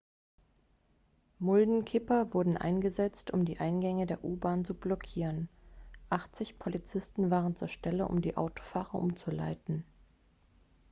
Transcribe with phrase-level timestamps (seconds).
[1.37, 5.47] muldenkipper wurden eingesetzt um die eingänge der u-bahn zu blockieren
[6.09, 9.85] 80 polizisten waren zur stelle um die autofahrer umzuleiten